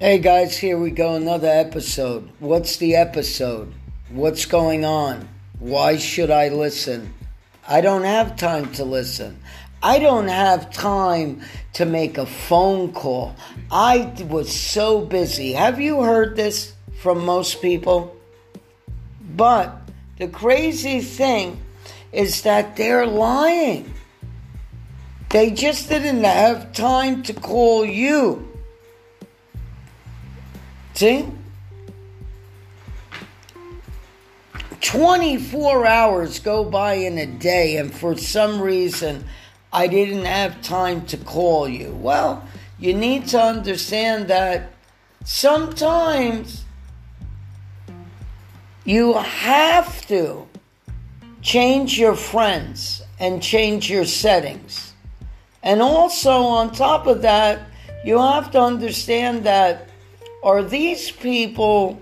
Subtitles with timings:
[0.00, 2.28] Hey guys, here we go, another episode.
[2.40, 3.72] What's the episode?
[4.08, 5.28] What's going on?
[5.60, 7.14] Why should I listen?
[7.68, 9.40] I don't have time to listen.
[9.80, 11.42] I don't have time
[11.74, 13.36] to make a phone call.
[13.70, 15.52] I was so busy.
[15.52, 18.16] Have you heard this from most people?
[19.36, 19.80] But
[20.18, 21.62] the crazy thing
[22.10, 23.94] is that they're lying.
[25.30, 28.53] They just didn't have time to call you.
[30.94, 31.26] See?
[34.80, 39.24] 24 hours go by in a day, and for some reason,
[39.72, 41.92] I didn't have time to call you.
[41.94, 42.46] Well,
[42.78, 44.70] you need to understand that
[45.24, 46.64] sometimes
[48.84, 50.46] you have to
[51.42, 54.92] change your friends and change your settings.
[55.62, 57.62] And also, on top of that,
[58.04, 59.88] you have to understand that
[60.44, 62.00] are these people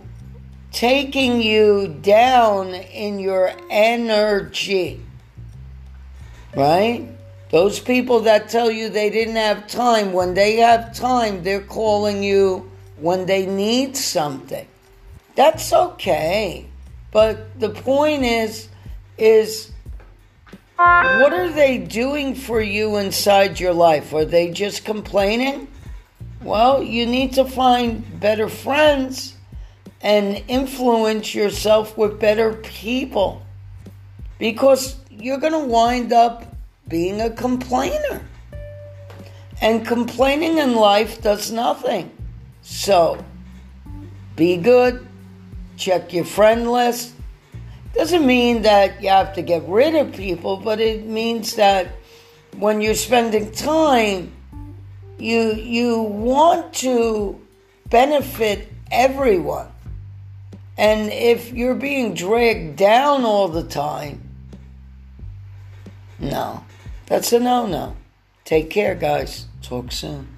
[0.72, 5.00] taking you down in your energy?
[6.56, 7.08] Right?
[7.50, 12.22] Those people that tell you they didn't have time, when they have time, they're calling
[12.22, 14.66] you when they need something.
[15.36, 16.66] That's okay.
[17.12, 18.68] But the point is,
[19.18, 19.70] is
[20.76, 24.12] what are they doing for you inside your life?
[24.12, 25.68] Are they just complaining?
[26.44, 29.36] Well, you need to find better friends
[30.00, 33.42] and influence yourself with better people
[34.38, 36.56] because you're going to wind up
[36.88, 38.26] being a complainer.
[39.60, 42.10] And complaining in life does nothing.
[42.62, 43.24] So,
[44.34, 45.06] be good,
[45.76, 47.14] check your friend list.
[47.94, 51.86] Doesn't mean that you have to get rid of people, but it means that
[52.56, 54.32] when you're spending time,
[55.22, 57.40] you you want to
[57.88, 59.68] benefit everyone.
[60.76, 64.20] And if you're being dragged down all the time,
[66.18, 66.64] no.
[67.06, 67.96] That's a no no.
[68.44, 69.46] Take care, guys.
[69.60, 70.28] Talk soon.